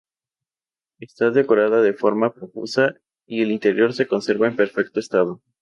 Está 0.99 1.29
decorado 1.29 1.83
de 1.83 1.93
forma 1.93 2.33
profusa 2.33 2.95
y 3.27 3.43
el 3.43 3.51
interior 3.51 3.93
se 3.93 4.07
conserva 4.07 4.47
en 4.47 4.55
perfecto 4.55 4.99
estado. 4.99 5.43